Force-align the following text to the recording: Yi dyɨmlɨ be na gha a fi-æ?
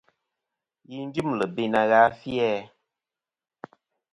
Yi 0.89 0.97
dyɨmlɨ 1.13 1.45
be 1.55 1.63
na 1.71 1.81
gha 1.89 1.99
a 2.07 2.15
fi-æ? 2.19 2.51